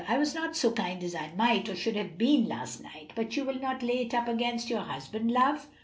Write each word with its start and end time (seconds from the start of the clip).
"I 0.07 0.17
was 0.17 0.33
not 0.33 0.55
so 0.55 0.71
kind 0.71 1.03
as 1.03 1.13
I 1.13 1.29
might, 1.37 1.69
or 1.69 1.75
should 1.75 1.95
have 1.95 2.17
been 2.17 2.47
last 2.47 2.81
night, 2.81 3.11
but 3.13 3.37
you 3.37 3.45
will 3.45 3.59
not 3.61 3.83
lay 3.83 3.99
it 4.01 4.15
up 4.15 4.27
against 4.27 4.67
your 4.67 4.81
husband, 4.81 5.29
love?" 5.29 5.67